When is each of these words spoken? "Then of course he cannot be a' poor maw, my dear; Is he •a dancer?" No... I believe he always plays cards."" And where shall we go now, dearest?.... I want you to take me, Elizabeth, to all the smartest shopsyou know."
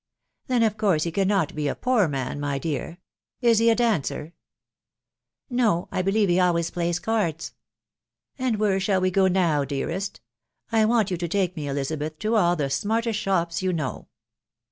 "Then 0.47 0.63
of 0.63 0.77
course 0.77 1.03
he 1.03 1.11
cannot 1.11 1.53
be 1.53 1.67
a' 1.67 1.75
poor 1.75 2.07
maw, 2.07 2.33
my 2.33 2.57
dear; 2.57 2.97
Is 3.39 3.59
he 3.59 3.67
•a 3.67 3.75
dancer?" 3.75 4.33
No... 5.51 5.89
I 5.91 6.01
believe 6.01 6.27
he 6.27 6.39
always 6.39 6.71
plays 6.71 6.97
cards."" 6.97 7.53
And 8.39 8.55
where 8.57 8.79
shall 8.79 8.99
we 8.99 9.11
go 9.11 9.27
now, 9.27 9.63
dearest?.... 9.63 10.19
I 10.71 10.85
want 10.85 11.11
you 11.11 11.17
to 11.17 11.27
take 11.27 11.55
me, 11.55 11.67
Elizabeth, 11.67 12.17
to 12.17 12.33
all 12.35 12.55
the 12.55 12.71
smartest 12.71 13.23
shopsyou 13.23 13.75
know." 13.75 14.07